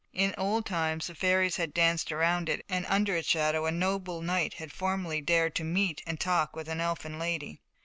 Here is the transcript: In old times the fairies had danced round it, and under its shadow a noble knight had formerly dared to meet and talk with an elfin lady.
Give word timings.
In 0.13 0.33
old 0.35 0.65
times 0.65 1.05
the 1.05 1.13
fairies 1.13 1.57
had 1.57 1.75
danced 1.75 2.09
round 2.09 2.49
it, 2.49 2.65
and 2.67 2.87
under 2.89 3.15
its 3.15 3.27
shadow 3.29 3.67
a 3.67 3.71
noble 3.71 4.23
knight 4.23 4.55
had 4.55 4.71
formerly 4.73 5.21
dared 5.21 5.53
to 5.57 5.63
meet 5.63 6.01
and 6.07 6.19
talk 6.19 6.55
with 6.55 6.67
an 6.67 6.81
elfin 6.81 7.19
lady. 7.19 7.61